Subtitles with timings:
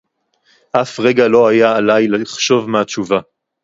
[0.71, 3.19] אף רגע לא היה עליי לחשוב מה התשובה